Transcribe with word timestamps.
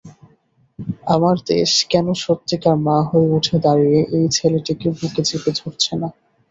আমার 1.07 1.35
দেশ 1.49 1.71
কেন 1.91 2.07
সত্যিকার 2.23 2.75
মা 2.85 2.97
হয়ে 3.09 3.29
উঠে 3.37 3.57
দাঁড়িয়ে 3.65 3.99
এই 4.17 4.25
ছেলেটিকে 4.37 4.87
বুকে 4.97 5.21
চেপে 5.29 5.51
ধরছে 5.59 5.93
না? 6.01 6.07